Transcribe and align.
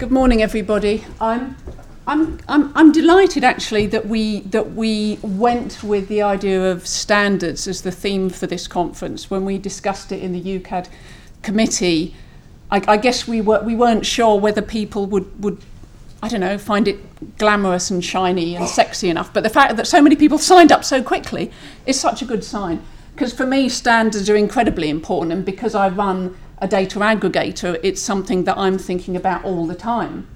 Good 0.00 0.10
morning, 0.10 0.40
everybody. 0.40 1.04
I'm, 1.20 1.58
I'm, 2.06 2.40
I'm, 2.48 2.72
I'm 2.74 2.90
delighted 2.90 3.44
actually 3.44 3.86
that 3.88 4.06
we, 4.06 4.40
that 4.40 4.72
we 4.72 5.18
went 5.20 5.84
with 5.84 6.08
the 6.08 6.22
idea 6.22 6.72
of 6.72 6.86
standards 6.86 7.68
as 7.68 7.82
the 7.82 7.92
theme 7.92 8.30
for 8.30 8.46
this 8.46 8.66
conference. 8.66 9.30
When 9.30 9.44
we 9.44 9.58
discussed 9.58 10.10
it 10.10 10.22
in 10.22 10.32
the 10.32 10.40
UKAD 10.40 10.88
committee, 11.42 12.14
I, 12.70 12.82
I 12.88 12.96
guess 12.96 13.28
we, 13.28 13.42
were, 13.42 13.60
we 13.62 13.76
weren't 13.76 14.06
sure 14.06 14.40
whether 14.40 14.62
people 14.62 15.04
would, 15.04 15.44
would, 15.44 15.58
I 16.22 16.28
don't 16.28 16.40
know, 16.40 16.56
find 16.56 16.88
it 16.88 17.36
glamorous 17.36 17.90
and 17.90 18.02
shiny 18.02 18.56
and 18.56 18.66
sexy 18.66 19.10
enough. 19.10 19.34
But 19.34 19.42
the 19.42 19.50
fact 19.50 19.76
that 19.76 19.86
so 19.86 20.00
many 20.00 20.16
people 20.16 20.38
signed 20.38 20.72
up 20.72 20.82
so 20.82 21.02
quickly 21.02 21.52
is 21.84 22.00
such 22.00 22.22
a 22.22 22.24
good 22.24 22.42
sign. 22.42 22.82
Because 23.12 23.34
for 23.34 23.44
me, 23.44 23.68
standards 23.68 24.30
are 24.30 24.36
incredibly 24.36 24.88
important, 24.88 25.34
and 25.34 25.44
because 25.44 25.74
I 25.74 25.90
run 25.90 26.38
a 26.60 26.68
data 26.68 26.98
aggregator, 26.98 27.80
it's 27.82 28.00
something 28.00 28.44
that 28.44 28.56
I'm 28.58 28.78
thinking 28.78 29.16
about 29.16 29.44
all 29.44 29.66
the 29.66 29.74
time. 29.74 30.26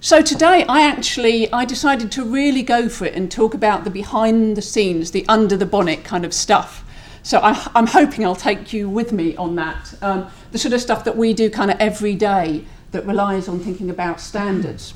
So 0.00 0.20
today 0.20 0.64
I 0.68 0.82
actually 0.82 1.52
I 1.52 1.64
decided 1.64 2.10
to 2.12 2.24
really 2.24 2.62
go 2.62 2.88
for 2.88 3.04
it 3.04 3.14
and 3.14 3.30
talk 3.30 3.54
about 3.54 3.84
the 3.84 3.90
behind 3.90 4.56
the 4.56 4.62
scenes, 4.62 5.12
the 5.12 5.24
under 5.28 5.56
the 5.56 5.66
bonnet 5.66 6.02
kind 6.02 6.24
of 6.24 6.34
stuff. 6.34 6.84
So 7.22 7.38
I, 7.38 7.70
am 7.76 7.86
hoping 7.86 8.24
I'll 8.24 8.34
take 8.34 8.72
you 8.72 8.88
with 8.88 9.12
me 9.12 9.36
on 9.36 9.54
that. 9.54 9.94
Um, 10.02 10.28
the 10.50 10.58
sort 10.58 10.74
of 10.74 10.80
stuff 10.80 11.04
that 11.04 11.16
we 11.16 11.32
do 11.32 11.50
kind 11.50 11.70
of 11.70 11.78
every 11.78 12.16
day 12.16 12.64
that 12.90 13.06
relies 13.06 13.46
on 13.46 13.60
thinking 13.60 13.90
about 13.90 14.20
standards. 14.20 14.94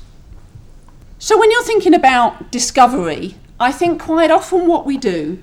So 1.19 1.39
when 1.39 1.51
you're 1.51 1.63
thinking 1.63 1.93
about 1.93 2.51
discovery, 2.51 3.35
I 3.59 3.71
think 3.71 4.01
quite 4.01 4.29
often 4.29 4.67
what 4.67 4.85
we 4.85 4.97
do 4.97 5.41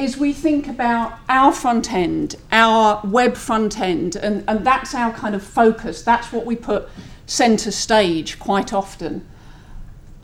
is 0.00 0.16
we 0.16 0.32
think 0.32 0.66
about 0.66 1.18
our 1.28 1.52
front 1.52 1.92
end, 1.92 2.36
our 2.50 3.00
web 3.04 3.36
front 3.36 3.78
end, 3.78 4.16
and, 4.16 4.42
and 4.48 4.66
that's 4.66 4.94
our 4.94 5.12
kind 5.12 5.34
of 5.34 5.42
focus. 5.42 6.02
That's 6.02 6.32
what 6.32 6.46
we 6.46 6.56
put 6.56 6.88
centre 7.26 7.70
stage 7.70 8.38
quite 8.38 8.72
often. 8.72 9.26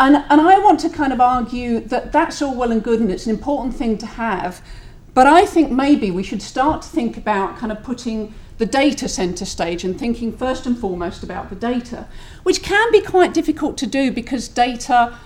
And, 0.01 0.17
and 0.17 0.41
I 0.41 0.59
want 0.59 0.81
to 0.81 0.89
kind 0.91 1.13
of 1.13 1.21
argue 1.21 1.81
that 1.81 2.11
that's 2.11 2.43
all 2.43 2.55
well 2.55 2.73
and 2.73 2.83
good 2.83 3.01
and 3.01 3.11
it's 3.11 3.27
an 3.27 3.33
important 3.33 3.75
thing 3.77 3.97
to 3.99 4.07
have. 4.07 4.63
But 5.15 5.27
I 5.27 5.47
think 5.47 5.71
maybe 5.71 6.11
we 6.11 6.23
should 6.23 6.43
start 6.43 6.83
to 6.83 6.89
think 6.89 7.17
about 7.17 7.57
kind 7.57 7.73
of 7.73 7.83
putting 7.83 8.35
the 8.59 8.67
data 8.67 9.09
centre 9.09 9.45
stage 9.45 9.85
and 9.85 9.99
thinking 9.99 10.37
first 10.37 10.67
and 10.67 10.77
foremost 10.79 11.23
about 11.23 11.51
the 11.51 11.57
data, 11.57 12.07
which 12.43 12.63
can 12.63 12.91
be 12.93 13.01
quite 13.01 13.35
difficult 13.35 13.77
to 13.79 13.87
do 13.87 14.11
because 14.11 14.49
data 14.49 15.19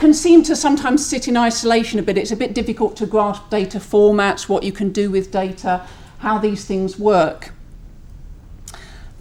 can 0.00 0.14
seem 0.14 0.42
to 0.42 0.56
sometimes 0.56 1.06
sit 1.06 1.28
in 1.28 1.36
isolation 1.36 1.98
a 1.98 2.02
bit. 2.02 2.16
It's 2.16 2.30
a 2.30 2.36
bit 2.36 2.54
difficult 2.54 2.96
to 2.96 3.06
grasp 3.06 3.50
data 3.50 3.78
formats, 3.78 4.48
what 4.48 4.62
you 4.62 4.72
can 4.72 4.92
do 4.92 5.10
with 5.10 5.30
data, 5.30 5.86
how 6.20 6.38
these 6.38 6.64
things 6.64 6.98
work. 6.98 7.52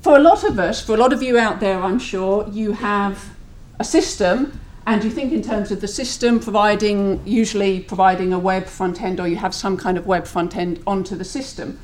For 0.01 0.15
a 0.15 0.19
lot 0.19 0.45
of 0.45 0.57
us, 0.57 0.81
for 0.81 0.93
a 0.93 0.97
lot 0.97 1.11
of 1.11 1.21
you 1.21 1.37
out 1.37 1.59
there, 1.59 1.83
I'm 1.83 1.99
sure, 1.99 2.47
you 2.47 2.71
have 2.71 3.33
a 3.77 3.83
system 3.83 4.57
and 4.87 5.03
you 5.03 5.09
think 5.09 5.33
in 5.33 5.41
terms 5.41 5.69
of 5.69 5.81
the 5.81 5.87
system 5.87 6.39
providing, 6.39 7.21
usually 7.27 7.81
providing 7.81 8.31
a 8.31 8.39
web 8.39 8.65
front 8.65 9.01
end, 9.01 9.19
or 9.19 9.27
you 9.27 9.35
have 9.35 9.53
some 9.53 9.75
kind 9.75 9.97
of 9.97 10.07
web 10.07 10.25
front 10.25 10.55
end 10.55 10.81
onto 10.87 11.13
the 11.17 11.25
system. 11.25 11.77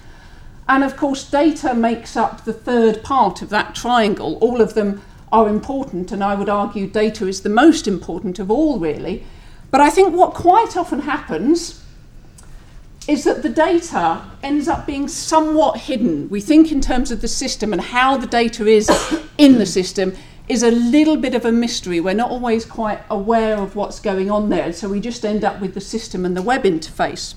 And 0.69 0.85
of 0.85 0.95
course, 0.95 1.29
data 1.29 1.73
makes 1.73 2.15
up 2.15 2.45
the 2.45 2.53
third 2.53 3.03
part 3.03 3.41
of 3.41 3.49
that 3.49 3.75
triangle. 3.75 4.37
All 4.39 4.61
of 4.61 4.73
them 4.73 5.01
are 5.35 5.49
important, 5.49 6.13
and 6.13 6.23
I 6.23 6.33
would 6.33 6.47
argue 6.47 6.87
data 6.87 7.27
is 7.27 7.41
the 7.41 7.49
most 7.49 7.89
important 7.89 8.39
of 8.39 8.49
all, 8.49 8.79
really. 8.79 9.25
But 9.69 9.81
I 9.81 9.89
think 9.89 10.15
what 10.15 10.33
quite 10.33 10.77
often 10.77 11.01
happens 11.01 11.83
is 13.05 13.25
that 13.25 13.43
the 13.43 13.49
data 13.49 14.21
ends 14.41 14.69
up 14.69 14.87
being 14.87 15.09
somewhat 15.09 15.81
hidden. 15.81 16.29
We 16.29 16.39
think 16.39 16.71
in 16.71 16.79
terms 16.79 17.11
of 17.11 17.19
the 17.19 17.27
system 17.27 17.73
and 17.73 17.81
how 17.81 18.15
the 18.15 18.27
data 18.27 18.65
is 18.65 18.89
in 19.37 19.57
the 19.57 19.65
system 19.65 20.15
is 20.47 20.63
a 20.63 20.71
little 20.71 21.17
bit 21.17 21.35
of 21.35 21.43
a 21.43 21.51
mystery. 21.51 21.99
We're 21.99 22.13
not 22.13 22.31
always 22.31 22.63
quite 22.63 23.01
aware 23.09 23.57
of 23.57 23.75
what's 23.75 23.99
going 23.99 24.31
on 24.31 24.47
there, 24.47 24.71
so 24.71 24.87
we 24.87 25.01
just 25.01 25.25
end 25.25 25.43
up 25.43 25.59
with 25.59 25.73
the 25.73 25.81
system 25.81 26.23
and 26.23 26.37
the 26.37 26.41
web 26.41 26.63
interface. 26.63 27.35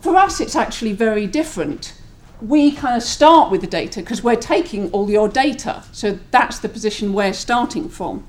For 0.00 0.16
us, 0.16 0.40
it's 0.40 0.56
actually 0.56 0.94
very 0.94 1.26
different 1.26 1.92
we 2.40 2.72
kind 2.72 2.96
of 2.96 3.02
start 3.02 3.50
with 3.50 3.60
the 3.60 3.66
data 3.66 4.00
because 4.00 4.22
we're 4.22 4.36
taking 4.36 4.90
all 4.92 5.10
your 5.10 5.28
data. 5.28 5.82
So 5.92 6.18
that's 6.30 6.58
the 6.58 6.68
position 6.68 7.12
we're 7.12 7.32
starting 7.32 7.88
from. 7.88 8.26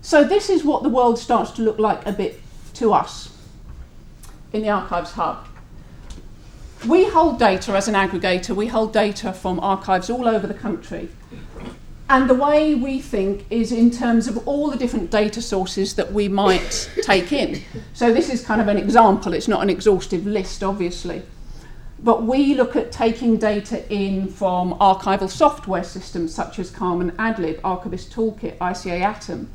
So 0.00 0.24
this 0.24 0.50
is 0.50 0.64
what 0.64 0.82
the 0.82 0.88
world 0.88 1.18
starts 1.18 1.50
to 1.52 1.62
look 1.62 1.78
like 1.78 2.06
a 2.06 2.12
bit 2.12 2.40
to 2.74 2.92
us 2.92 3.30
in 4.52 4.62
the 4.62 4.70
Archives 4.70 5.12
Hub. 5.12 5.46
We 6.86 7.08
hold 7.08 7.38
data 7.38 7.72
as 7.72 7.88
an 7.88 7.94
aggregator, 7.94 8.54
we 8.54 8.66
hold 8.66 8.92
data 8.92 9.32
from 9.32 9.58
archives 9.60 10.10
all 10.10 10.28
over 10.28 10.46
the 10.46 10.54
country. 10.54 11.08
And 12.10 12.28
the 12.28 12.34
way 12.34 12.74
we 12.74 13.00
think 13.00 13.46
is 13.48 13.72
in 13.72 13.90
terms 13.90 14.28
of 14.28 14.46
all 14.46 14.70
the 14.70 14.76
different 14.76 15.10
data 15.10 15.40
sources 15.40 15.94
that 15.94 16.12
we 16.12 16.28
might 16.28 16.90
take 17.02 17.32
in. 17.32 17.62
So 17.94 18.12
this 18.12 18.28
is 18.28 18.44
kind 18.44 18.60
of 18.60 18.68
an 18.68 18.76
example, 18.76 19.32
it's 19.32 19.48
not 19.48 19.62
an 19.62 19.70
exhaustive 19.70 20.26
list, 20.26 20.62
obviously. 20.62 21.22
But 22.04 22.24
we 22.24 22.54
look 22.54 22.76
at 22.76 22.92
taking 22.92 23.38
data 23.38 23.90
in 23.90 24.28
from 24.28 24.74
archival 24.74 25.30
software 25.30 25.82
systems 25.82 26.34
such 26.34 26.58
as 26.58 26.70
Calm 26.70 27.00
and 27.00 27.12
AdLib, 27.12 27.60
Archivist 27.64 28.12
Toolkit, 28.12 28.58
ICA 28.58 29.00
Atom. 29.00 29.48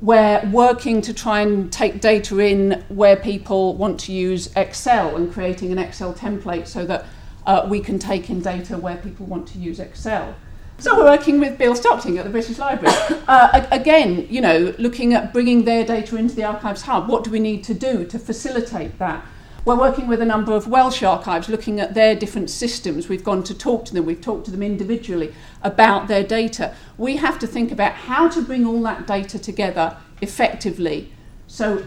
We're 0.00 0.48
working 0.52 1.02
to 1.02 1.12
try 1.12 1.40
and 1.40 1.72
take 1.72 2.00
data 2.00 2.38
in 2.38 2.84
where 2.88 3.16
people 3.16 3.74
want 3.74 3.98
to 4.00 4.12
use 4.12 4.54
Excel 4.54 5.16
and 5.16 5.32
creating 5.32 5.72
an 5.72 5.78
Excel 5.80 6.14
template 6.14 6.68
so 6.68 6.86
that 6.86 7.06
uh, 7.44 7.66
we 7.68 7.80
can 7.80 7.98
take 7.98 8.30
in 8.30 8.40
data 8.40 8.78
where 8.78 8.96
people 8.96 9.26
want 9.26 9.48
to 9.48 9.58
use 9.58 9.80
Excel. 9.80 10.36
So 10.78 10.96
we're 10.96 11.10
working 11.10 11.40
with 11.40 11.58
Bill 11.58 11.74
Stockting 11.74 12.18
at 12.18 12.24
the 12.24 12.30
British 12.30 12.58
Library. 12.58 12.94
Uh, 13.26 13.66
again, 13.72 14.28
you 14.30 14.40
know, 14.40 14.74
looking 14.78 15.12
at 15.12 15.32
bringing 15.32 15.64
their 15.64 15.84
data 15.84 16.16
into 16.16 16.36
the 16.36 16.44
Archives 16.44 16.82
Hub. 16.82 17.08
What 17.08 17.24
do 17.24 17.30
we 17.30 17.40
need 17.40 17.64
to 17.64 17.74
do 17.74 18.04
to 18.04 18.18
facilitate 18.18 18.98
that? 19.00 19.26
We're 19.64 19.76
working 19.76 20.08
with 20.08 20.20
a 20.20 20.26
number 20.26 20.52
of 20.52 20.68
Welsh 20.68 21.02
archives 21.02 21.48
looking 21.48 21.80
at 21.80 21.94
their 21.94 22.14
different 22.14 22.50
systems. 22.50 23.08
We've 23.08 23.24
gone 23.24 23.42
to 23.44 23.54
talk 23.54 23.86
to 23.86 23.94
them, 23.94 24.04
we've 24.04 24.20
talked 24.20 24.44
to 24.44 24.50
them 24.50 24.62
individually 24.62 25.34
about 25.62 26.06
their 26.06 26.22
data. 26.22 26.74
We 26.98 27.16
have 27.16 27.38
to 27.38 27.46
think 27.46 27.72
about 27.72 27.92
how 27.92 28.28
to 28.28 28.42
bring 28.42 28.66
all 28.66 28.82
that 28.82 29.06
data 29.06 29.38
together 29.38 29.96
effectively. 30.20 31.10
So 31.46 31.86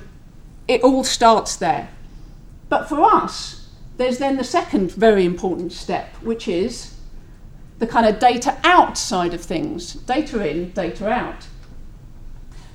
it 0.67 0.81
all 0.81 1.03
starts 1.03 1.55
there. 1.55 1.89
But 2.67 2.89
for 2.89 3.03
us, 3.03 3.69
there's 3.97 4.17
then 4.17 4.37
the 4.37 4.43
second 4.43 4.91
very 4.91 5.23
important 5.23 5.71
step, 5.71 6.15
which 6.23 6.47
is 6.47 6.95
the 7.77 7.85
kind 7.85 8.07
of 8.07 8.17
data 8.17 8.57
outside 8.63 9.35
of 9.35 9.41
things 9.41 9.93
data 9.93 10.43
in, 10.49 10.71
data 10.71 11.07
out. 11.07 11.45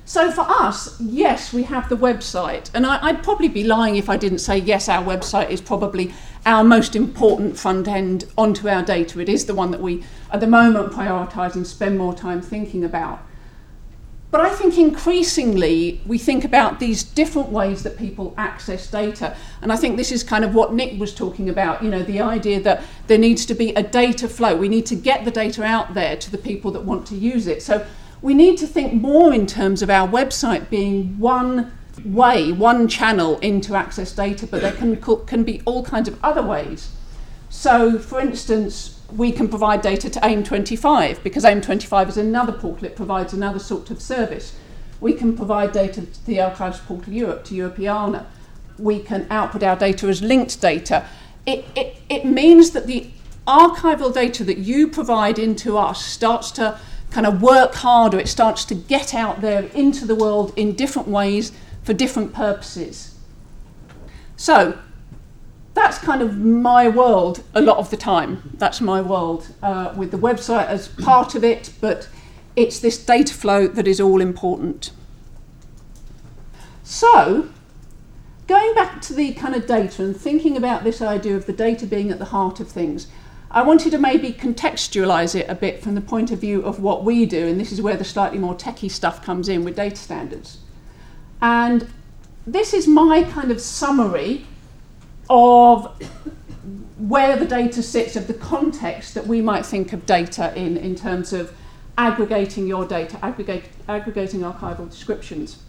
So 0.05 0.31
for 0.31 0.41
us, 0.41 0.99
yes, 0.99 1.53
we 1.53 1.63
have 1.63 1.87
the 1.87 1.95
website. 1.95 2.69
And 2.73 2.85
I, 2.85 3.11
would 3.11 3.23
probably 3.23 3.47
be 3.47 3.63
lying 3.63 3.95
if 3.95 4.09
I 4.09 4.17
didn't 4.17 4.39
say, 4.39 4.57
yes, 4.57 4.89
our 4.89 5.03
website 5.03 5.49
is 5.49 5.61
probably 5.61 6.13
our 6.45 6.63
most 6.63 6.95
important 6.95 7.57
front 7.57 7.87
end 7.87 8.25
onto 8.37 8.67
our 8.67 8.83
data. 8.83 9.19
It 9.19 9.29
is 9.29 9.45
the 9.45 9.55
one 9.55 9.71
that 9.71 9.81
we, 9.81 10.03
at 10.31 10.41
the 10.41 10.47
moment, 10.47 10.91
prioritise 10.91 11.55
and 11.55 11.65
spend 11.65 11.97
more 11.97 12.13
time 12.13 12.41
thinking 12.41 12.83
about. 12.83 13.25
But 14.29 14.41
I 14.41 14.49
think 14.49 14.79
increasingly 14.79 16.01
we 16.07 16.17
think 16.17 16.43
about 16.43 16.79
these 16.79 17.03
different 17.03 17.49
ways 17.49 17.83
that 17.83 17.97
people 17.97 18.33
access 18.35 18.89
data. 18.89 19.37
And 19.61 19.71
I 19.71 19.77
think 19.77 19.95
this 19.95 20.11
is 20.11 20.23
kind 20.23 20.43
of 20.43 20.55
what 20.55 20.73
Nick 20.73 20.99
was 20.99 21.13
talking 21.13 21.49
about, 21.49 21.83
you 21.83 21.89
know, 21.89 22.01
the 22.01 22.19
idea 22.19 22.59
that 22.61 22.81
there 23.05 23.19
needs 23.19 23.45
to 23.45 23.53
be 23.53 23.73
a 23.75 23.83
data 23.83 24.27
flow. 24.27 24.55
We 24.55 24.69
need 24.69 24.87
to 24.87 24.95
get 24.95 25.23
the 25.23 25.29
data 25.29 25.63
out 25.63 25.93
there 25.93 26.17
to 26.17 26.31
the 26.31 26.39
people 26.39 26.71
that 26.71 26.83
want 26.83 27.05
to 27.07 27.15
use 27.15 27.45
it. 27.45 27.61
So 27.61 27.85
we 28.23 28.33
need 28.33 28.57
to 28.57 28.65
think 28.65 28.93
more 28.93 29.33
in 29.33 29.45
terms 29.45 29.81
of 29.81 29.89
our 29.89 30.07
website 30.07 30.69
being 30.69 31.19
one 31.19 31.73
way, 32.05 32.53
one 32.53 32.87
channel 32.87 33.37
into 33.39 33.75
access 33.75 34.13
data, 34.13 34.47
but 34.47 34.61
there 34.61 34.71
can, 34.71 34.95
can 35.25 35.43
be 35.43 35.61
all 35.65 35.83
kinds 35.83 36.07
of 36.07 36.17
other 36.23 36.41
ways. 36.41 36.89
So, 37.49 37.99
for 37.99 38.21
instance, 38.21 39.01
we 39.11 39.33
can 39.33 39.49
provide 39.49 39.81
data 39.81 40.09
to 40.09 40.19
AIM25 40.21 41.21
because 41.21 41.43
AIM25 41.43 42.09
is 42.09 42.17
another 42.17 42.53
portal, 42.53 42.85
it 42.85 42.95
provides 42.95 43.33
another 43.33 43.59
sort 43.59 43.91
of 43.91 44.01
service. 44.01 44.55
We 45.01 45.11
can 45.13 45.35
provide 45.35 45.73
data 45.73 46.05
to 46.05 46.25
the 46.25 46.39
Archives 46.39 46.79
Portal 46.79 47.11
Europe, 47.11 47.43
to 47.45 47.55
Europeana. 47.55 48.25
We 48.79 48.99
can 48.99 49.27
output 49.29 49.63
our 49.63 49.75
data 49.75 50.07
as 50.07 50.21
linked 50.21 50.61
data. 50.61 51.05
It, 51.45 51.65
it, 51.75 51.97
it 52.09 52.23
means 52.23 52.71
that 52.71 52.87
the 52.87 53.09
archival 53.45 54.13
data 54.13 54.45
that 54.45 54.59
you 54.59 54.87
provide 54.87 55.37
into 55.37 55.77
us 55.77 56.03
starts 56.03 56.51
to 56.51 56.79
kind 57.13 57.27
of 57.27 57.41
work 57.43 57.75
harder, 57.75 58.19
it 58.19 58.27
starts 58.27 58.65
to 58.65 58.75
get 58.75 59.13
out 59.13 59.39
there 59.41 59.65
into 59.75 60.03
the 60.03 60.15
world 60.15 60.51
in 60.55 60.73
different 60.73 61.07
ways 61.07 61.51
for 61.83 61.93
different 61.93 62.33
purposes. 62.33 63.15
So, 64.35 64.79
that's 65.75 65.97
kind 65.99 66.21
of 66.21 66.37
my 66.37 66.87
world 66.87 67.43
a 67.53 67.61
lot 67.61 67.77
of 67.77 67.91
the 67.91 67.97
time. 67.97 68.55
That's 68.57 68.81
my 68.81 69.01
world 69.01 69.53
uh, 69.61 69.93
with 69.95 70.11
the 70.11 70.17
website 70.17 70.67
as 70.67 70.87
part 70.87 71.35
of 71.35 71.43
it, 71.43 71.71
but 71.79 72.09
it's 72.55 72.79
this 72.79 73.03
data 73.03 73.33
flow 73.33 73.67
that 73.67 73.87
is 73.87 74.01
all 74.01 74.19
important. 74.19 74.91
So, 76.83 77.49
going 78.47 78.73
back 78.73 79.01
to 79.01 79.13
the 79.13 79.33
kind 79.33 79.55
of 79.55 79.67
data 79.67 80.03
and 80.03 80.17
thinking 80.17 80.57
about 80.57 80.83
this 80.83 81.01
idea 81.01 81.35
of 81.35 81.45
the 81.45 81.53
data 81.53 81.85
being 81.85 82.11
at 82.11 82.19
the 82.19 82.25
heart 82.25 82.59
of 82.59 82.67
things, 82.67 83.07
I 83.53 83.61
wanted 83.61 83.91
to 83.91 83.99
maybe 83.99 84.33
contextualize 84.33 85.35
it 85.35 85.47
a 85.47 85.53
bit 85.53 85.83
from 85.83 85.93
the 85.93 86.01
point 86.01 86.31
of 86.31 86.39
view 86.39 86.63
of 86.63 86.79
what 86.79 87.03
we 87.03 87.27
do, 87.27 87.47
and 87.47 87.59
this 87.59 87.71
is 87.71 87.81
where 87.81 87.95
the 87.95 88.03
slightly 88.03 88.39
more 88.39 88.55
techie 88.55 88.89
stuff 88.89 89.23
comes 89.23 89.47
in 89.47 89.63
with 89.63 89.75
data 89.75 89.95
standards. 89.95 90.57
And 91.39 91.87
this 92.47 92.73
is 92.73 92.87
my 92.87 93.21
kind 93.23 93.51
of 93.51 93.61
summary 93.61 94.47
of 95.29 95.85
where 96.97 97.37
the 97.37 97.45
data 97.45 97.83
sits, 97.83 98.15
of 98.15 98.25
the 98.27 98.33
context 98.33 99.13
that 99.13 99.27
we 99.27 99.39
might 99.39 99.65
think 99.65 99.93
of 99.93 100.07
data 100.07 100.51
in, 100.57 100.75
in 100.75 100.95
terms 100.95 101.31
of 101.31 101.53
aggregating 101.95 102.65
your 102.65 102.87
data, 102.87 103.19
aggregate, 103.23 103.65
aggregating 103.87 104.39
archival 104.39 104.89
descriptions. 104.89 105.59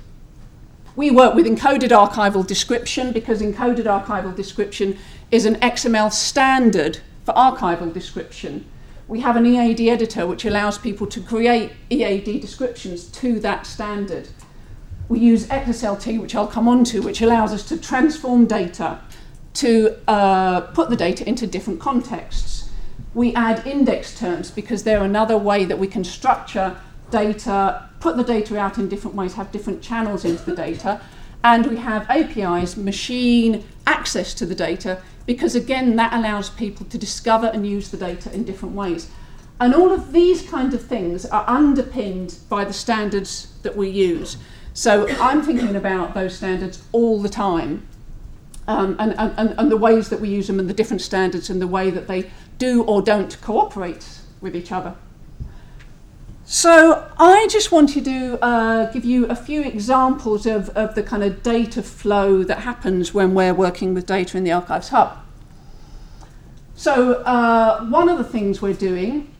We 0.97 1.11
work 1.11 1.35
with 1.35 1.45
encoded 1.45 1.91
archival 1.91 2.47
description 2.47 3.13
because 3.13 3.43
encoded 3.43 3.85
archival 3.85 4.35
description 4.35 4.97
is 5.31 5.45
an 5.45 5.57
XML 5.57 6.11
standard 6.13 7.01
for 7.25 7.32
archival 7.35 7.93
description. 7.93 8.67
We 9.06 9.21
have 9.21 9.37
an 9.37 9.47
EAD 9.47 9.88
editor 9.88 10.26
which 10.26 10.44
allows 10.44 10.79
people 10.79 11.06
to 11.09 11.21
create 11.21 11.73
EAD 11.91 12.41
descriptions 12.41 13.06
to 13.09 13.38
that 13.41 13.67
standard. 13.67 14.29
We 15.09 15.19
use 15.19 15.47
XSLT, 15.49 16.21
which 16.21 16.35
I'll 16.35 16.47
come 16.47 16.69
on 16.69 16.85
to, 16.85 17.00
which 17.03 17.21
allows 17.21 17.53
us 17.53 17.67
to 17.69 17.76
transform 17.76 18.47
data 18.47 19.00
to 19.55 19.97
uh, 20.09 20.62
put 20.73 20.91
the 20.91 20.97
data 20.97 21.29
into 21.29 21.47
different 21.47 21.81
contexts. 21.81 22.71
We 23.12 23.35
add 23.35 23.67
index 23.67 24.19
terms 24.19 24.50
because 24.50 24.82
they're 24.82 25.05
another 25.05 25.38
way 25.38 25.65
that 25.67 25.79
we 25.79 25.87
can 25.87 26.03
structure 26.03 26.77
data, 27.11 27.88
put 28.00 28.17
the 28.17 28.25
data 28.25 28.59
out 28.59 28.79
in 28.79 28.88
different 28.88 29.17
ways, 29.17 29.35
have 29.35 29.53
different 29.53 29.82
channels 29.82 30.25
into 30.25 30.44
the 30.44 30.56
data, 30.56 31.00
and 31.44 31.67
we 31.67 31.77
have 31.77 32.09
APIs, 32.11 32.77
machine 32.77 33.65
access 33.87 34.35
to 34.35 34.47
the 34.47 34.55
data, 34.55 35.00
because 35.26 35.55
again, 35.55 35.97
that 35.97 36.12
allows 36.12 36.50
people 36.50 36.87
to 36.87 36.99
discover 36.99 37.47
and 37.47 37.67
use 37.67 37.91
the 37.91 37.97
data 37.97 38.32
in 38.32 38.44
different 38.44 38.75
ways. 38.75 39.11
And 39.61 39.75
all 39.75 39.93
of 39.93 40.12
these 40.12 40.49
kind 40.49 40.75
of 40.75 40.82
things 40.82 41.25
are 41.26 41.44
underpinned 41.49 42.38
by 42.49 42.65
the 42.65 42.73
standards 42.73 43.53
that 43.62 43.76
we 43.76 43.88
use. 43.88 44.37
So 44.73 45.09
I'm 45.21 45.43
thinking 45.43 45.76
about 45.76 46.15
those 46.15 46.37
standards 46.37 46.82
all 46.93 47.23
the 47.23 47.29
time. 47.29 47.87
Um, 48.67 48.97
and, 48.99 49.15
and, 49.19 49.55
and 49.59 49.71
the 49.71 49.76
ways 49.76 50.09
that 50.09 50.21
we 50.21 50.29
use 50.31 50.47
them 50.47 50.59
and 50.59 50.69
the 50.69 50.75
different 50.75 51.03
standards 51.03 51.50
and 51.50 51.61
the 51.61 51.67
way 51.67 51.91
that 51.91 52.09
they 52.09 52.31
do 52.59 52.82
or 52.82 53.03
don't 53.03 53.41
cooperate 53.41 54.20
with 54.41 54.56
each 54.56 54.73
other. 54.73 54.97
So 56.46 57.11
I 57.19 57.49
just 57.50 57.73
wanted 57.73 58.05
to 58.05 58.44
uh, 58.44 58.93
give 58.93 59.05
you 59.05 59.26
a 59.26 59.35
few 59.35 59.62
examples 59.62 60.44
of, 60.44 60.69
of 60.70 60.94
the 60.94 61.02
kind 61.02 61.23
of 61.23 61.43
data 61.43 61.82
flow 61.82 62.43
that 62.44 62.58
happens 62.58 63.14
when 63.14 63.35
we're 63.35 63.55
working 63.55 63.94
with 63.94 64.05
data 64.05 64.37
in 64.37 64.44
the 64.44 64.52
Archives 64.52 64.91
Hub. 64.91 65.19
So 66.75 67.14
uh, 67.23 67.87
one 67.87 68.11
of 68.11 68.19
the 68.19 68.25
things 68.25 68.61
we're 68.61 68.75
doing, 68.75 69.35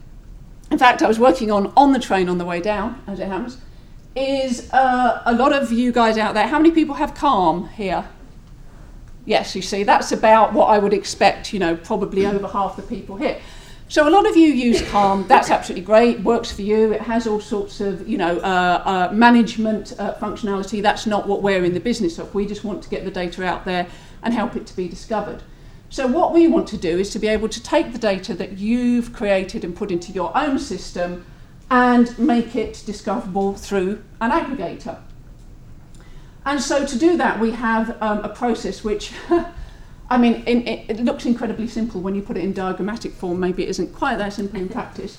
in 0.71 0.79
fact, 0.79 1.03
I 1.03 1.09
was 1.09 1.19
working 1.19 1.51
on 1.51 1.73
on 1.77 1.93
the 1.93 1.99
train 1.99 2.29
on 2.29 2.39
the 2.39 2.45
way 2.45 2.61
down, 2.61 3.03
as 3.07 3.21
it 3.21 3.29
happens, 3.29 3.59
is 4.17 4.73
uh, 4.73 5.23
a 5.27 5.35
lot 5.35 5.53
of 5.53 5.73
you 5.73 5.93
guys 5.93 6.17
out 6.17 6.33
there. 6.33 6.47
How 6.47 6.59
many 6.59 6.71
people 6.71 6.95
have 6.95 7.15
Calm 7.15 7.69
here? 7.71 8.09
Yes, 9.27 9.55
you 9.55 9.63
see, 9.63 9.83
that's 9.83 10.13
about 10.13 10.53
what 10.53 10.67
I 10.67 10.79
would 10.79 10.95
expect, 10.95 11.53
you 11.53 11.59
know, 11.59 11.77
probably 11.77 12.25
over 12.25 12.47
half 12.47 12.77
the 12.77 12.83
people 12.83 13.17
here. 13.17 13.41
So 13.89 14.09
a 14.09 14.11
lot 14.11 14.27
of 14.29 14.37
you 14.37 14.49
use 14.49 14.83
Calm. 14.91 15.27
That's 15.29 15.51
absolutely 15.51 15.85
great. 15.85 16.21
Works 16.21 16.51
for 16.51 16.63
you. 16.63 16.93
It 16.93 17.03
has 17.03 17.27
all 17.27 17.41
sorts 17.41 17.81
of 17.81 18.09
you 18.09 18.19
know 18.19 18.39
uh, 18.39 18.83
uh, 19.11 19.15
management 19.15 19.95
uh, 19.99 20.15
functionality. 20.15 20.83
That's 20.83 21.07
not 21.07 21.29
what 21.29 21.43
we're 21.43 21.65
in 21.65 21.75
the 21.75 21.81
business 21.81 22.19
of. 22.19 22.35
We 22.35 22.47
just 22.47 22.65
want 22.65 22.83
to 22.83 22.89
get 22.89 23.05
the 23.05 23.11
data 23.11 23.45
out 23.45 23.65
there 23.65 23.87
and 24.23 24.33
help 24.33 24.57
it 24.57 24.67
to 24.67 24.77
be 24.77 24.89
discovered. 24.89 25.43
So 25.91 26.09
what 26.09 26.33
we 26.33 26.49
want 26.49 26.67
to 26.69 26.77
do 26.77 26.99
is 26.99 27.11
to 27.11 27.19
be 27.21 27.29
able 27.29 27.49
to 27.49 27.63
take 27.63 27.93
the 27.93 27.99
data 27.99 28.35
that 28.35 28.59
you've 28.59 29.13
created 29.13 29.63
and 29.63 29.77
put 29.77 29.93
into 29.93 30.11
your 30.11 30.37
own 30.37 30.59
system 30.59 31.25
and 31.71 32.19
make 32.19 32.57
it 32.57 32.83
discoverable 32.85 33.55
through 33.55 34.03
an 34.21 34.31
aggregator. 34.31 34.99
And 36.45 36.61
so 36.61 36.85
to 36.85 36.99
do 36.99 37.17
that, 37.17 37.39
we 37.39 37.53
have 37.53 37.97
um, 38.03 38.25
a 38.25 38.29
process 38.29 38.83
which 38.83 39.13
I 40.11 40.19
mean, 40.19 40.43
in, 40.47 40.67
it, 40.67 40.91
it 40.91 41.01
looks 41.01 41.25
incredibly 41.25 41.67
simple 41.67 42.01
when 42.01 42.15
you 42.15 42.23
put 42.23 42.37
it 42.37 42.45
in 42.45 42.53
diagrammatic 42.53 43.13
form. 43.13 43.41
Maybe 43.41 43.65
it 43.65 43.71
isn't 43.71 43.95
quite 43.95 44.19
that 44.19 44.33
simple 44.33 44.61
in 44.61 44.69
practice. 44.69 45.19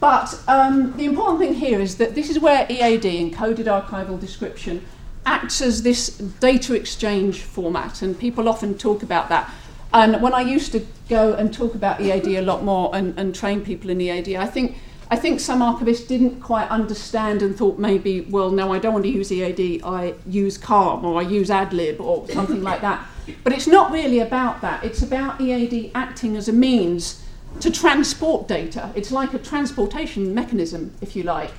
But 0.00 0.38
um, 0.46 0.96
the 0.96 1.06
important 1.06 1.40
thing 1.40 1.54
here 1.54 1.80
is 1.80 1.96
that 1.96 2.14
this 2.14 2.28
is 2.28 2.38
where 2.38 2.66
EAD, 2.68 3.04
encoded 3.04 3.64
archival 3.64 4.20
description, 4.20 4.84
acts 5.24 5.60
as 5.60 5.82
this 5.82 6.18
data 6.18 6.74
exchange 6.74 7.42
format, 7.42 8.02
and 8.02 8.18
people 8.18 8.48
often 8.48 8.76
talk 8.76 9.02
about 9.02 9.28
that. 9.28 9.50
And 9.92 10.20
when 10.20 10.34
I 10.34 10.42
used 10.42 10.72
to 10.72 10.84
go 11.08 11.34
and 11.34 11.52
talk 11.52 11.74
about 11.74 12.00
EAD 12.00 12.26
a 12.26 12.42
lot 12.42 12.62
more 12.62 12.94
and, 12.94 13.18
and 13.18 13.34
train 13.34 13.64
people 13.64 13.90
in 13.90 14.00
EAD, 14.00 14.36
I 14.36 14.46
think 14.46 14.76
I 15.08 15.14
think 15.16 15.38
some 15.38 15.60
archivists 15.60 16.08
didn't 16.08 16.40
quite 16.40 16.68
understand 16.68 17.40
and 17.40 17.56
thought 17.56 17.78
maybe, 17.78 18.22
well, 18.22 18.50
no, 18.50 18.72
I 18.72 18.80
don't 18.80 18.92
want 18.92 19.04
to 19.04 19.10
use 19.10 19.30
EAD, 19.30 19.82
I 19.84 20.14
use 20.26 20.58
CALM 20.58 21.04
or 21.04 21.20
I 21.20 21.22
use 21.22 21.48
AdLib 21.48 22.00
or 22.00 22.28
something 22.28 22.62
like 22.62 22.80
that. 22.80 23.06
But 23.42 23.52
it's 23.52 23.66
not 23.66 23.90
really 23.90 24.20
about 24.20 24.60
that. 24.60 24.84
It's 24.84 25.02
about 25.02 25.40
EAD 25.40 25.92
acting 25.94 26.36
as 26.36 26.48
a 26.48 26.52
means 26.52 27.22
to 27.60 27.70
transport 27.70 28.46
data. 28.48 28.90
It's 28.94 29.10
like 29.10 29.34
a 29.34 29.38
transportation 29.38 30.34
mechanism, 30.34 30.94
if 31.00 31.16
you 31.16 31.22
like. 31.22 31.52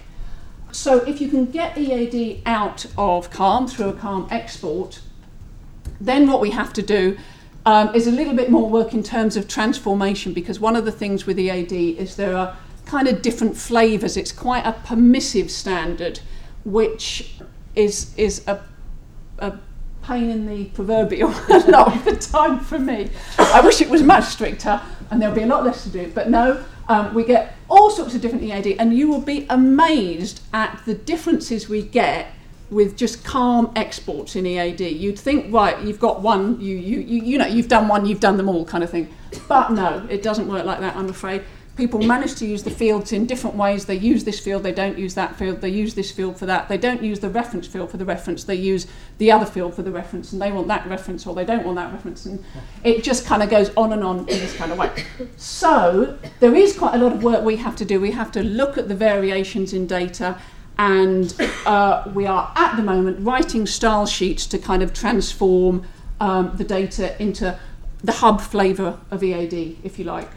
So 0.72 0.98
if 1.06 1.22
you 1.22 1.30
can 1.30 1.46
get 1.46 1.78
EAD 1.78 2.44
out 2.46 2.86
of 2.98 3.32
CALM 3.32 3.68
through 3.68 3.90
a 3.90 3.94
CALM 3.94 4.28
export, 4.30 5.02
then 6.00 6.28
what 6.28 6.42
we 6.42 6.52
have 6.52 6.74
to 6.74 6.82
do 6.82 7.18
um, 7.66 7.94
is 7.96 8.08
a 8.08 8.12
little 8.12 8.34
bit 8.34 8.52
more 8.52 8.70
work 8.70 8.94
in 8.94 9.04
terms 9.04 9.36
of 9.36 9.48
transformation 9.48 10.34
because 10.34 10.60
one 10.60 10.76
of 10.76 10.86
the 10.86 10.92
things 10.92 11.26
with 11.26 11.40
EAD 11.40 11.72
is 11.72 12.16
there 12.16 12.36
are 12.38 12.56
kind 12.86 13.08
of 13.08 13.22
different 13.22 13.58
flavours. 13.58 14.16
It's 14.16 14.32
quite 14.32 14.66
a 14.66 14.74
permissive 14.74 15.52
standard, 15.52 16.20
which 16.64 17.36
is, 17.76 18.14
is 18.18 18.48
a, 18.48 18.62
a 19.40 19.58
pain 20.08 20.30
in 20.30 20.46
the 20.48 20.66
proverbial 20.66 21.30
a 21.50 21.60
lot 21.70 21.94
of 21.94 22.06
the 22.06 22.16
time 22.16 22.60
for 22.60 22.80
me. 22.80 23.10
I 23.38 23.60
wish 23.62 23.82
it 23.82 23.90
was 23.90 24.02
much 24.02 24.24
stricter 24.24 24.82
and 25.12 25.22
there'll 25.22 25.36
be 25.36 25.44
a 25.44 25.48
lot 25.48 25.66
less 25.66 25.84
to 25.84 25.90
do. 25.90 26.12
But 26.16 26.30
no, 26.30 26.64
um, 26.88 27.14
we 27.14 27.26
get 27.26 27.56
all 27.70 27.92
sorts 27.92 28.16
of 28.16 28.22
different 28.22 28.44
EAD, 28.44 28.78
and 28.80 28.98
you 28.98 29.10
will 29.10 29.22
be 29.22 29.46
amazed 29.50 30.42
at 30.54 30.82
the 30.86 30.94
differences 30.94 31.68
we 31.68 31.82
get 31.82 32.28
with 32.70 32.98
just 32.98 33.24
CALM 33.24 33.72
exports 33.76 34.36
in 34.36 34.46
EAD. 34.46 34.82
You'd 34.82 35.20
think, 35.20 35.54
right, 35.54 35.82
you've 35.82 36.00
got 36.00 36.22
one, 36.22 36.60
you, 36.60 36.76
you, 36.76 37.00
you, 37.00 37.24
you 37.24 37.38
know, 37.38 37.46
you've 37.46 37.70
done 37.70 37.88
one, 37.88 38.06
you've 38.06 38.20
done 38.20 38.38
them 38.38 38.50
all 38.50 38.66
kind 38.66 38.84
of 38.84 38.90
thing. 38.90 39.14
But 39.48 39.72
no, 39.72 40.06
it 40.10 40.24
doesn't 40.24 40.48
work 40.48 40.66
like 40.66 40.80
that, 40.80 40.96
I'm 40.96 41.10
afraid 41.10 41.44
people 41.78 42.02
manage 42.02 42.36
to 42.36 42.46
use 42.46 42.64
the 42.64 42.72
fields 42.72 43.14
in 43.14 43.26
different 43.28 43.56
ways. 43.56 43.86
They 43.86 43.96
use 43.96 44.24
this 44.24 44.40
field, 44.40 44.64
they 44.64 44.72
don't 44.72 44.98
use 44.98 45.14
that 45.14 45.36
field, 45.36 45.62
they 45.62 45.70
use 45.70 45.94
this 45.94 46.12
field 46.12 46.38
for 46.38 46.48
that. 46.48 46.68
They 46.68 46.78
don't 46.78 47.04
use 47.04 47.20
the 47.20 47.30
reference 47.30 47.68
field 47.68 47.92
for 47.92 47.98
the 47.98 48.06
reference, 48.06 48.44
they 48.44 48.56
use 48.56 48.88
the 49.20 49.32
other 49.32 49.46
field 49.46 49.76
for 49.76 49.84
the 49.84 49.92
reference, 49.92 50.34
and 50.34 50.42
they 50.42 50.52
want 50.52 50.68
that 50.68 50.88
reference 50.88 51.26
or 51.28 51.36
they 51.36 51.46
don't 51.46 51.64
want 51.64 51.78
that 51.78 51.94
reference. 51.94 52.26
And 52.26 52.44
it 52.84 53.04
just 53.04 53.26
kind 53.26 53.44
of 53.44 53.50
goes 53.50 53.72
on 53.78 53.94
and 53.94 54.04
on 54.04 54.20
in 54.20 54.26
this 54.26 54.56
kind 54.58 54.72
of 54.72 54.78
way. 54.78 54.92
So 55.38 56.18
there 56.40 56.56
is 56.56 56.78
quite 56.78 56.96
a 56.96 56.98
lot 56.98 57.14
of 57.14 57.24
work 57.24 57.44
we 57.44 57.58
have 57.58 57.76
to 57.78 57.86
do. 57.86 58.02
We 58.02 58.12
have 58.12 58.32
to 58.34 58.44
look 58.44 58.78
at 58.78 58.88
the 58.88 58.96
variations 58.96 59.74
in 59.74 59.88
data. 59.88 60.38
And 60.80 61.34
uh, 61.66 62.10
we 62.14 62.28
are 62.28 62.54
at 62.56 62.76
the 62.76 62.84
moment 62.84 63.26
writing 63.26 63.66
style 63.66 64.06
sheets 64.06 64.46
to 64.48 64.60
kind 64.60 64.84
of 64.84 64.94
transform 64.94 65.88
um, 66.20 66.56
the 66.56 66.64
data 66.64 67.20
into 67.22 67.58
the 68.04 68.12
hub 68.12 68.42
flavour 68.42 69.00
of 69.10 69.24
EAD, 69.24 69.78
if 69.84 69.98
you 69.98 70.06
like. 70.06 70.30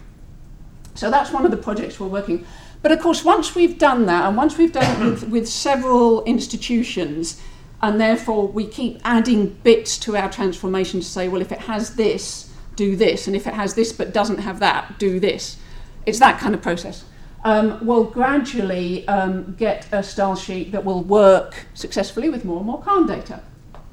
So 1.01 1.11
that's 1.11 1.33
one 1.33 1.47
of 1.47 1.51
the 1.51 1.57
projects 1.57 1.99
we're 1.99 2.09
working. 2.09 2.45
But 2.83 2.93
of 2.93 3.01
course, 3.01 3.25
once 3.25 3.55
we've 3.55 3.79
done 3.79 4.05
that, 4.05 4.27
and 4.27 4.37
once 4.37 4.59
we've 4.59 4.71
done 4.71 4.85
it 4.85 5.03
with, 5.03 5.29
with 5.31 5.49
several 5.49 6.23
institutions, 6.25 7.41
and 7.81 7.99
therefore 7.99 8.47
we 8.47 8.67
keep 8.67 9.01
adding 9.03 9.57
bits 9.63 9.97
to 10.01 10.15
our 10.15 10.31
transformation 10.31 11.01
to 11.01 11.07
say, 11.07 11.27
well, 11.27 11.41
if 11.41 11.53
it 11.53 11.61
has 11.61 11.97
this, 11.97 12.53
do 12.77 12.97
this, 12.97 13.27
and 13.27 13.35
if 13.35 13.47
it 13.47 13.55
has 13.55 13.73
this 13.73 13.95
but 13.95 14.13
doesn't 14.13 14.41
have 14.41 14.61
that, 14.61 14.99
do 14.99 15.19
this. 15.19 15.57
It's 16.05 16.19
that 16.19 16.39
kind 16.39 16.55
of 16.55 16.61
process. 16.61 17.03
Um, 17.45 17.79
we'll 17.87 18.05
gradually 18.05 19.09
um, 19.09 19.55
get 19.55 19.89
a 19.93 20.03
style 20.03 20.37
sheet 20.37 20.71
that 20.73 20.85
will 20.85 21.03
work 21.03 21.65
successfully 21.73 22.29
with 22.29 22.45
more 22.45 22.59
and 22.59 22.67
more 22.67 22.83
CALM 22.83 23.07
data. 23.07 23.41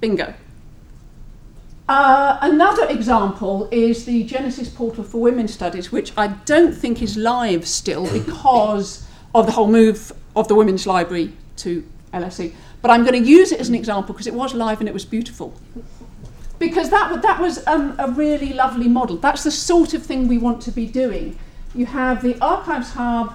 Bingo. 0.01 0.33
Uh, 1.87 2.37
another 2.41 2.85
example 2.89 3.69
is 3.71 4.03
the 4.03 4.23
Genesis 4.25 4.67
portal 4.67 5.05
for 5.05 5.21
women's 5.21 5.53
studies, 5.53 5.89
which 5.89 6.11
I 6.17 6.27
don't 6.27 6.73
think 6.73 7.01
is 7.01 7.15
live 7.15 7.65
still 7.65 8.11
because 8.25 9.07
of 9.33 9.45
the 9.45 9.53
whole 9.53 9.67
move 9.67 10.11
of 10.35 10.47
the 10.47 10.55
Women's 10.55 10.85
Library 10.85 11.33
to 11.57 11.85
LSE. 12.13 12.53
But 12.81 12.91
I'm 12.91 13.03
going 13.03 13.21
to 13.21 13.29
use 13.29 13.51
it 13.51 13.59
as 13.59 13.69
an 13.69 13.75
example 13.75 14.13
because 14.13 14.27
it 14.27 14.33
was 14.33 14.53
live 14.53 14.79
and 14.79 14.89
it 14.89 14.93
was 14.93 15.05
beautiful. 15.05 15.53
Because 16.59 16.89
that, 16.89 17.21
that 17.21 17.39
was 17.39 17.65
um, 17.67 17.95
a 17.99 18.09
really 18.09 18.51
lovely 18.51 18.87
model. 18.87 19.17
That's 19.17 19.43
the 19.43 19.51
sort 19.51 19.93
of 19.93 20.03
thing 20.03 20.27
we 20.27 20.37
want 20.37 20.61
to 20.63 20.71
be 20.71 20.85
doing. 20.85 21.37
You 21.73 21.85
have 21.85 22.21
the 22.21 22.37
Archives 22.41 22.91
Hub, 22.91 23.33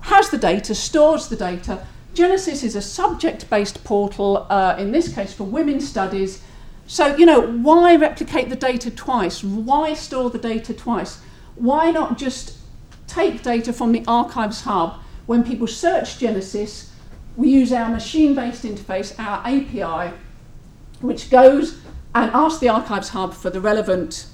has 0.00 0.30
the 0.30 0.38
data, 0.38 0.74
stores 0.74 1.28
the 1.28 1.36
data. 1.36 1.86
Genesis 2.14 2.62
is 2.62 2.74
a 2.74 2.82
subject 2.82 3.48
based 3.50 3.84
portal, 3.84 4.46
uh, 4.48 4.76
in 4.78 4.90
this 4.90 5.14
case 5.14 5.34
for 5.34 5.44
women's 5.44 5.86
studies 5.86 6.42
so, 6.86 7.16
you 7.16 7.26
know, 7.26 7.40
why 7.40 7.96
replicate 7.96 8.48
the 8.48 8.56
data 8.56 8.90
twice? 8.90 9.42
Why 9.42 9.94
store 9.94 10.30
the 10.30 10.38
data 10.38 10.72
twice? 10.72 11.20
Why 11.56 11.90
not 11.90 12.18
just 12.18 12.56
take 13.06 13.42
data 13.42 13.72
from 13.72 13.92
the 13.92 14.04
Archives 14.06 14.62
Hub. 14.62 15.00
When 15.26 15.42
people 15.42 15.66
search 15.66 16.18
Genesis, 16.18 16.92
we 17.36 17.48
use 17.48 17.72
our 17.72 17.88
machine 17.88 18.34
based 18.34 18.64
interface, 18.64 19.18
our 19.18 19.38
API, 19.46 20.14
which 21.00 21.30
goes 21.30 21.80
and 22.14 22.30
asks 22.32 22.60
the 22.60 22.68
Archives 22.68 23.10
Hub 23.10 23.34
for 23.34 23.50
the 23.50 23.60
relevant 23.60 24.26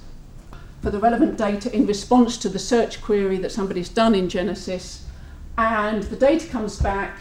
for 0.82 0.90
the 0.90 0.98
relevant 0.98 1.38
data 1.38 1.72
in 1.72 1.86
response 1.86 2.36
to 2.36 2.48
the 2.48 2.58
search 2.58 3.00
query 3.00 3.38
that 3.38 3.52
somebody's 3.52 3.88
done 3.88 4.16
in 4.16 4.28
Genesis, 4.28 5.06
and 5.56 6.02
the 6.04 6.16
data 6.16 6.48
comes 6.48 6.80
back. 6.80 7.20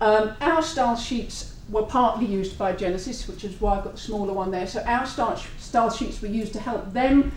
Um, 0.00 0.36
our 0.40 0.62
style 0.62 0.96
sheets 0.96 1.56
were 1.70 1.84
partly 1.84 2.26
used 2.26 2.58
by 2.58 2.72
Genesis, 2.72 3.28
which 3.28 3.44
is 3.44 3.60
why 3.60 3.78
I've 3.78 3.84
got 3.84 3.94
the 3.94 4.00
smaller 4.00 4.32
one 4.32 4.50
there. 4.50 4.66
So 4.66 4.82
our 4.82 5.06
style, 5.06 5.36
style 5.58 5.90
sheets 5.90 6.20
were 6.20 6.28
used 6.28 6.52
to 6.54 6.60
help 6.60 6.92
them 6.92 7.32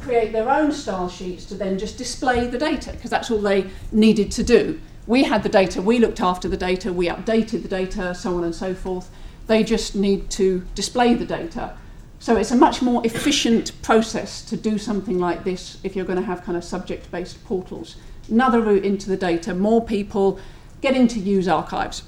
create 0.00 0.32
their 0.32 0.48
own 0.48 0.70
style 0.72 1.08
sheets 1.08 1.44
to 1.46 1.54
then 1.54 1.78
just 1.78 1.98
display 1.98 2.46
the 2.46 2.58
data, 2.58 2.92
because 2.92 3.10
that's 3.10 3.30
all 3.30 3.40
they 3.40 3.68
needed 3.90 4.30
to 4.32 4.42
do. 4.42 4.80
We 5.06 5.24
had 5.24 5.42
the 5.42 5.48
data, 5.48 5.80
we 5.80 5.98
looked 5.98 6.20
after 6.20 6.48
the 6.48 6.56
data, 6.56 6.92
we 6.92 7.08
updated 7.08 7.62
the 7.62 7.68
data, 7.68 8.14
so 8.14 8.36
on 8.36 8.44
and 8.44 8.54
so 8.54 8.74
forth. 8.74 9.10
They 9.46 9.64
just 9.64 9.94
need 9.94 10.30
to 10.32 10.62
display 10.74 11.14
the 11.14 11.24
data. 11.24 11.76
So 12.18 12.36
it's 12.36 12.50
a 12.50 12.56
much 12.56 12.82
more 12.82 13.04
efficient 13.06 13.72
process 13.80 14.44
to 14.46 14.56
do 14.56 14.76
something 14.76 15.18
like 15.18 15.44
this 15.44 15.78
if 15.82 15.96
you're 15.96 16.04
going 16.04 16.18
to 16.18 16.24
have 16.24 16.44
kind 16.44 16.58
of 16.58 16.64
subject 16.64 17.10
based 17.10 17.42
portals. 17.44 17.96
Another 18.28 18.60
route 18.60 18.84
into 18.84 19.08
the 19.08 19.16
data, 19.16 19.54
more 19.54 19.82
people 19.82 20.38
getting 20.82 21.08
to 21.08 21.18
use 21.18 21.48
archives. 21.48 22.02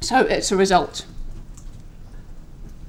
So 0.00 0.20
it's 0.20 0.50
a 0.50 0.56
result. 0.56 1.04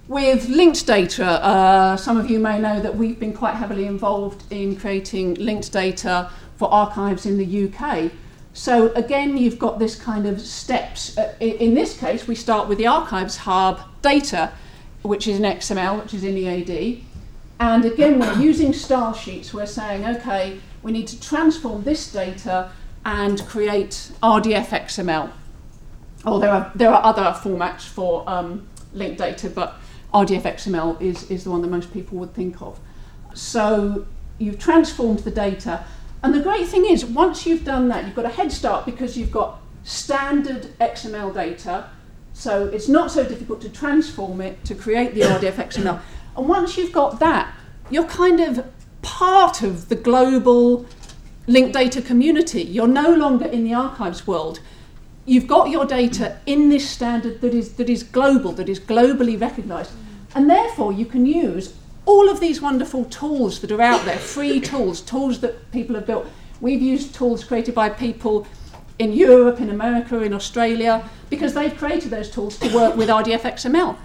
With 0.07 0.47
linked 0.49 0.85
data, 0.87 1.25
uh, 1.25 1.97
some 1.97 2.17
of 2.17 2.29
you 2.29 2.39
may 2.39 2.59
know 2.59 2.81
that 2.81 2.95
we've 2.95 3.19
been 3.19 3.33
quite 3.33 3.55
heavily 3.55 3.85
involved 3.85 4.43
in 4.51 4.75
creating 4.75 5.35
linked 5.35 5.71
data 5.71 6.29
for 6.57 6.71
archives 6.71 7.25
in 7.25 7.37
the 7.37 7.67
UK. 7.67 8.11
So 8.53 8.91
again, 8.93 9.37
you've 9.37 9.59
got 9.59 9.79
this 9.79 9.95
kind 9.95 10.25
of 10.25 10.41
steps. 10.41 11.17
Uh, 11.17 11.33
in 11.39 11.73
this 11.73 11.97
case, 11.97 12.27
we 12.27 12.35
start 12.35 12.67
with 12.67 12.77
the 12.77 12.87
Archives 12.87 13.37
Hub 13.37 13.79
data, 14.01 14.51
which 15.01 15.27
is 15.27 15.37
in 15.37 15.43
XML, 15.43 16.01
which 16.01 16.13
is 16.13 16.23
in 16.23 16.37
EAD. 16.37 17.03
And 17.59 17.85
again, 17.85 18.19
we're 18.19 18.39
using 18.39 18.73
style 18.73 19.13
sheets. 19.13 19.53
We're 19.53 19.65
saying, 19.65 20.05
okay, 20.05 20.59
we 20.81 20.91
need 20.91 21.07
to 21.07 21.21
transform 21.21 21.83
this 21.83 22.11
data 22.11 22.71
and 23.05 23.45
create 23.47 24.11
RDF 24.21 24.67
XML. 24.67 25.31
Oh, 26.23 26.39
there 26.39 26.51
are 26.51 26.71
there 26.75 26.91
are 26.91 27.03
other 27.03 27.37
formats 27.39 27.81
for 27.81 28.23
um, 28.29 28.67
linked 28.93 29.17
data, 29.17 29.49
but 29.49 29.79
RDF 30.13 30.43
XML 30.43 31.01
is, 31.01 31.29
is 31.31 31.43
the 31.45 31.51
one 31.51 31.61
that 31.61 31.69
most 31.69 31.91
people 31.93 32.17
would 32.19 32.33
think 32.33 32.61
of. 32.61 32.79
So 33.33 34.05
you've 34.37 34.59
transformed 34.59 35.19
the 35.19 35.31
data, 35.31 35.85
and 36.23 36.33
the 36.33 36.41
great 36.41 36.67
thing 36.67 36.85
is, 36.85 37.05
once 37.05 37.45
you've 37.45 37.63
done 37.63 37.87
that, 37.89 38.05
you've 38.05 38.15
got 38.15 38.25
a 38.25 38.29
head 38.29 38.51
start 38.51 38.85
because 38.85 39.17
you've 39.17 39.31
got 39.31 39.61
standard 39.83 40.77
XML 40.79 41.33
data. 41.33 41.89
So 42.33 42.67
it's 42.67 42.87
not 42.87 43.11
so 43.11 43.23
difficult 43.27 43.61
to 43.61 43.69
transform 43.69 44.41
it 44.41 44.63
to 44.65 44.75
create 44.75 45.13
the 45.13 45.21
RDF 45.21 45.53
XML. 45.53 45.99
And 46.37 46.47
once 46.47 46.77
you've 46.77 46.93
got 46.93 47.19
that, 47.19 47.53
you're 47.89 48.05
kind 48.05 48.39
of 48.39 48.65
part 49.01 49.63
of 49.63 49.89
the 49.89 49.95
global 49.95 50.85
linked 51.47 51.73
data 51.73 52.01
community. 52.01 52.61
You're 52.61 52.87
no 52.87 53.13
longer 53.13 53.45
in 53.45 53.63
the 53.63 53.73
archives 53.73 54.25
world. 54.25 54.59
You've 55.31 55.47
got 55.47 55.69
your 55.69 55.85
data 55.85 56.39
in 56.45 56.67
this 56.67 56.89
standard 56.89 57.39
that 57.39 57.53
is, 57.53 57.75
that 57.75 57.89
is 57.89 58.03
global, 58.03 58.51
that 58.51 58.67
is 58.67 58.81
globally 58.81 59.39
recognized. 59.39 59.93
And 60.35 60.49
therefore, 60.49 60.91
you 60.91 61.05
can 61.05 61.25
use 61.25 61.73
all 62.05 62.27
of 62.27 62.41
these 62.41 62.61
wonderful 62.61 63.05
tools 63.05 63.61
that 63.61 63.71
are 63.71 63.81
out 63.81 64.03
there, 64.03 64.17
free 64.17 64.59
tools, 64.59 64.99
tools 64.99 65.39
that 65.39 65.71
people 65.71 65.95
have 65.95 66.05
built. 66.05 66.27
We've 66.59 66.81
used 66.81 67.15
tools 67.15 67.45
created 67.45 67.73
by 67.73 67.87
people 67.87 68.45
in 68.99 69.13
Europe, 69.13 69.61
in 69.61 69.69
America, 69.69 70.19
in 70.19 70.33
Australia, 70.33 71.09
because 71.29 71.53
they've 71.53 71.77
created 71.77 72.11
those 72.11 72.29
tools 72.29 72.57
to 72.59 72.75
work 72.75 72.97
with 72.97 73.07
RDF 73.07 73.43
XML. 73.43 73.95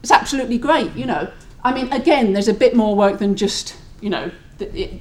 It's 0.00 0.12
absolutely 0.12 0.58
great, 0.58 0.94
you 0.94 1.06
know. 1.06 1.28
I 1.64 1.74
mean, 1.74 1.92
again, 1.92 2.34
there's 2.34 2.46
a 2.46 2.54
bit 2.54 2.76
more 2.76 2.94
work 2.94 3.18
than 3.18 3.34
just, 3.34 3.76
you 4.00 4.10
know, 4.10 4.30
the, 4.58 4.72
it, 4.80 5.00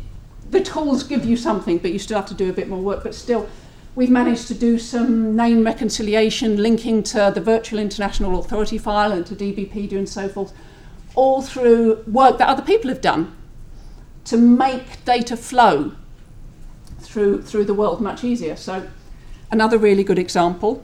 the 0.49 0.61
tools 0.61 1.03
give 1.03 1.23
you 1.23 1.37
something, 1.37 1.77
but 1.77 1.93
you 1.93 1.99
still 1.99 2.17
have 2.17 2.29
to 2.29 2.33
do 2.33 2.49
a 2.49 2.53
bit 2.53 2.67
more 2.67 2.81
work. 2.81 3.03
But 3.03 3.13
still, 3.13 3.47
we've 3.95 4.09
managed 4.09 4.47
to 4.47 4.53
do 4.53 4.79
some 4.79 5.35
name 5.35 5.63
reconciliation, 5.63 6.61
linking 6.61 7.03
to 7.03 7.31
the 7.33 7.41
Virtual 7.41 7.79
International 7.79 8.39
Authority 8.39 8.77
file 8.77 9.11
and 9.11 9.25
to 9.25 9.35
DBpedia 9.35 9.97
and 9.97 10.07
so 10.07 10.29
forth 10.29 10.53
all 11.15 11.41
through 11.41 12.03
work 12.07 12.37
that 12.37 12.47
other 12.47 12.61
people 12.61 12.89
have 12.89 13.01
done 13.01 13.35
to 14.23 14.37
make 14.37 15.03
data 15.03 15.35
flow 15.35 15.91
through, 16.99 17.41
through 17.41 17.65
the 17.65 17.73
world 17.73 17.99
much 17.99 18.23
easier. 18.23 18.55
So, 18.55 18.87
another 19.49 19.77
really 19.77 20.03
good 20.03 20.19
example. 20.19 20.83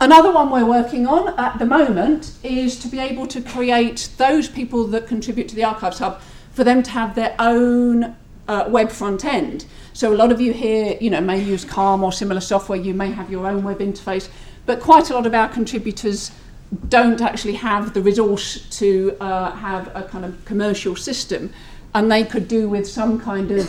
Another 0.00 0.32
one 0.32 0.50
we're 0.50 0.64
working 0.64 1.06
on 1.06 1.38
at 1.38 1.58
the 1.58 1.66
moment 1.66 2.32
is 2.42 2.78
to 2.80 2.88
be 2.88 2.98
able 2.98 3.26
to 3.26 3.42
create 3.42 4.10
those 4.16 4.48
people 4.48 4.86
that 4.88 5.06
contribute 5.06 5.48
to 5.48 5.54
the 5.54 5.64
Archives 5.64 5.98
Hub 5.98 6.20
for 6.52 6.64
them 6.64 6.82
to 6.82 6.90
have 6.90 7.14
their 7.14 7.34
own 7.38 8.16
uh, 8.50 8.68
web 8.68 8.90
front 8.90 9.24
end. 9.24 9.64
So 9.92 10.12
a 10.12 10.16
lot 10.16 10.32
of 10.32 10.40
you 10.40 10.52
here, 10.52 10.98
you 11.00 11.08
know, 11.08 11.20
may 11.20 11.40
use 11.40 11.64
Calm 11.64 12.02
or 12.02 12.12
similar 12.12 12.40
software. 12.40 12.78
You 12.78 12.94
may 12.94 13.12
have 13.12 13.30
your 13.30 13.46
own 13.46 13.62
web 13.62 13.78
interface, 13.78 14.28
but 14.66 14.80
quite 14.80 15.08
a 15.08 15.14
lot 15.14 15.24
of 15.24 15.34
our 15.34 15.48
contributors 15.48 16.32
don't 16.88 17.20
actually 17.20 17.54
have 17.54 17.94
the 17.94 18.02
resource 18.02 18.68
to 18.78 19.16
uh, 19.20 19.52
have 19.52 19.94
a 19.94 20.02
kind 20.02 20.24
of 20.24 20.44
commercial 20.44 20.96
system. 20.96 21.52
And 21.94 22.10
they 22.10 22.24
could 22.24 22.48
do 22.48 22.68
with 22.68 22.86
some 22.88 23.20
kind 23.20 23.52
of 23.52 23.64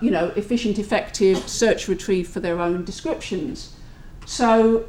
you 0.00 0.10
know 0.10 0.32
efficient 0.36 0.78
effective 0.78 1.38
search 1.46 1.86
retrieve 1.88 2.28
for 2.28 2.40
their 2.40 2.60
own 2.60 2.84
descriptions. 2.84 3.74
So 4.24 4.86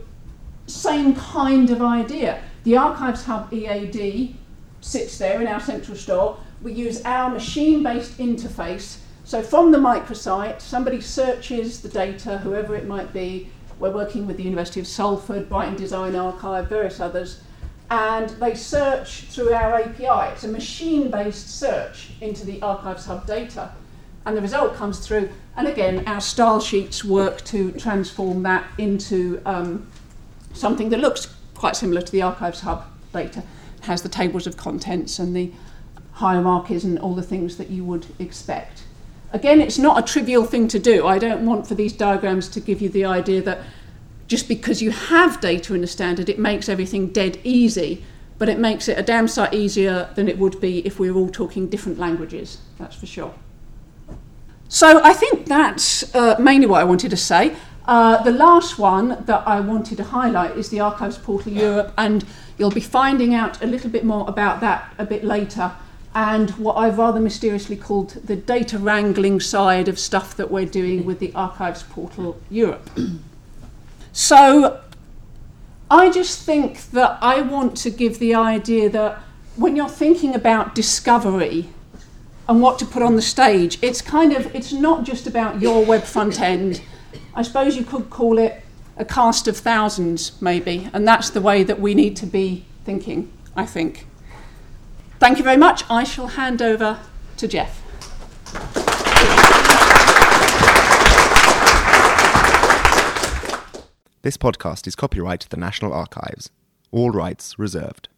same 0.68 1.14
kind 1.16 1.70
of 1.70 1.82
idea. 1.82 2.42
The 2.64 2.78
archives 2.78 3.26
hub 3.26 3.54
ead 3.54 4.36
sits 4.80 5.18
there 5.18 5.42
in 5.42 5.48
our 5.48 5.60
central 5.60 5.98
store. 5.98 6.38
We 6.62 6.72
use 6.72 7.02
our 7.04 7.30
machine 7.30 7.84
based 7.84 8.18
interface 8.18 9.00
so 9.26 9.42
from 9.42 9.72
the 9.72 9.78
microsite 9.78 10.62
somebody 10.62 11.02
searches 11.02 11.82
the 11.82 11.90
data 11.90 12.38
whoever 12.38 12.76
it 12.76 12.88
might 12.88 13.12
be 13.12 13.50
we're 13.80 13.92
working 13.92 14.26
with 14.26 14.38
the 14.38 14.44
University 14.44 14.80
of 14.80 14.88
Salford, 14.88 15.50
Brighton 15.50 15.76
Design 15.76 16.16
Archive, 16.16 16.70
various 16.70 17.00
others, 17.00 17.42
and 17.90 18.30
they 18.30 18.56
search 18.56 19.24
through 19.24 19.54
our 19.54 19.76
API. 19.82 20.32
It's 20.34 20.44
a 20.44 20.48
machine 20.48 21.12
based 21.12 21.60
search 21.60 22.12
into 22.22 22.46
the 22.46 22.62
Archives 22.62 23.06
Hub 23.06 23.28
data, 23.28 23.74
and 24.26 24.36
the 24.36 24.42
result 24.42 24.76
comes 24.76 25.06
through. 25.06 25.30
And 25.58 25.68
again, 25.68 26.08
our 26.08 26.22
style 26.22 26.60
sheets 26.60 27.04
work 27.04 27.44
to 27.46 27.72
transform 27.74 28.44
that 28.44 28.66
into 28.78 29.42
um, 29.46 29.88
something 30.54 30.90
that 30.90 31.00
looks 31.00 31.34
quite 31.54 31.76
similar 31.76 32.02
to 32.02 32.12
the 32.12 32.22
Archives 32.22 32.62
Hub 32.62 32.86
data. 33.14 33.44
It 33.78 33.86
has 33.86 34.02
the 34.02 34.10
tables 34.10 34.48
of 34.48 34.58
contents 34.58 35.20
and 35.20 35.36
the 35.36 35.52
hierarchies 36.14 36.86
and 36.86 36.98
all 36.98 37.14
the 37.14 37.22
things 37.22 37.58
that 37.58 37.70
you 37.70 37.84
would 37.84 38.06
expect. 38.20 38.84
Again, 39.36 39.60
it's 39.60 39.78
not 39.78 40.00
a 40.00 40.02
trivial 40.02 40.46
thing 40.46 40.70
to 40.70 40.80
do. 40.80 41.06
I 41.06 41.20
don't 41.20 41.46
want 41.46 41.68
for 41.68 41.76
these 41.76 41.92
diagrams 41.92 42.48
to 42.48 42.62
give 42.62 42.82
you 42.82 42.88
the 42.88 43.04
idea 43.04 43.42
that 43.42 43.60
just 44.28 44.48
because 44.48 44.82
you 44.82 44.92
have 44.92 45.42
data 45.42 45.74
in 45.74 45.84
a 45.84 45.88
standard, 45.88 46.30
it 46.30 46.40
makes 46.40 46.70
everything 46.70 47.10
dead 47.10 47.38
easy, 47.44 48.06
but 48.38 48.48
it 48.48 48.60
makes 48.60 48.88
it 48.88 48.98
a 48.98 49.04
damn 49.04 49.28
sight 49.28 49.54
easier 49.54 50.10
than 50.16 50.30
it 50.30 50.40
would 50.40 50.62
be 50.62 50.80
if 50.88 51.00
we 51.00 51.12
were 51.12 51.20
all 51.20 51.30
talking 51.30 51.68
different 51.68 52.00
languages, 52.00 52.60
that's 52.78 52.96
for 52.96 53.08
sure. 53.08 53.34
So 54.70 55.02
I 55.04 55.12
think 55.12 55.48
that's 55.48 56.16
uh, 56.16 56.38
mainly 56.40 56.66
what 56.66 56.80
I 56.80 56.86
wanted 56.86 57.10
to 57.10 57.18
say. 57.18 57.58
Uh, 57.84 58.24
the 58.24 58.32
last 58.32 58.80
one 58.80 59.22
that 59.26 59.46
I 59.46 59.60
wanted 59.60 59.98
to 59.98 60.06
highlight 60.06 60.56
is 60.56 60.70
the 60.70 60.80
Archives 60.80 61.18
Portal 61.18 61.52
Europe, 61.52 61.94
and 61.98 62.24
you'll 62.58 62.72
be 62.72 62.80
finding 62.80 63.36
out 63.36 63.62
a 63.62 63.68
little 63.68 63.90
bit 63.90 64.06
more 64.06 64.30
about 64.30 64.62
that 64.62 64.94
a 64.98 65.06
bit 65.06 65.26
later. 65.26 65.74
And 66.16 66.52
what 66.52 66.76
I've 66.76 66.98
rather 66.98 67.20
mysteriously 67.20 67.76
called 67.76 68.12
the 68.24 68.38
data 68.38 68.80
wrangling 68.80 69.42
side 69.42 69.90
of 69.90 70.00
stuff 70.00 70.36
that 70.38 70.50
we're 70.50 70.66
doing 70.66 71.04
with 71.04 71.20
the 71.20 71.34
Archives 71.36 71.84
Portal 71.84 72.40
Europe. 72.50 72.90
So 74.18 74.80
I 75.92 76.10
just 76.10 76.46
think 76.46 76.90
that 76.92 77.18
I 77.22 77.42
want 77.42 77.76
to 77.80 77.90
give 77.90 78.18
the 78.18 78.34
idea 78.34 78.90
that 78.92 79.20
when 79.58 79.76
you're 79.76 79.90
thinking 79.90 80.34
about 80.34 80.74
discovery 80.74 81.68
and 82.48 82.62
what 82.62 82.80
to 82.80 82.86
put 82.86 83.04
on 83.04 83.18
the 83.18 83.22
stage, 83.22 83.78
it's 83.82 84.02
kind 84.02 84.32
of 84.32 84.56
it's 84.56 84.72
not 84.72 85.04
just 85.04 85.28
about 85.28 85.62
your 85.62 85.84
web 85.84 86.04
front 86.04 86.40
end. 86.40 86.82
I 87.36 87.42
suppose 87.42 87.76
you 87.76 87.84
could 87.84 88.10
call 88.10 88.38
it 88.38 88.64
a 88.96 89.04
cast 89.04 89.50
of 89.50 89.58
thousands, 89.58 90.42
maybe, 90.42 90.90
and 90.94 91.06
that's 91.06 91.30
the 91.30 91.42
way 91.42 91.64
that 91.64 91.82
we 91.82 91.94
need 91.94 92.16
to 92.16 92.26
be 92.26 92.64
thinking, 92.86 93.30
I 93.54 93.66
think. 93.66 94.08
Thank 95.20 95.38
you 95.38 95.44
very 95.44 95.58
much. 95.58 95.84
I 95.90 96.04
shall 96.04 96.28
hand 96.28 96.62
over 96.62 97.00
to 97.38 97.48
Jeff. 97.48 97.82
This 104.22 104.38
podcast 104.38 104.88
is 104.88 104.96
copyright 104.96 105.42
to 105.42 105.50
the 105.50 105.58
National 105.58 105.94
Archives. 105.94 106.50
All 106.92 107.12
rights 107.12 107.60
reserved. 107.60 108.10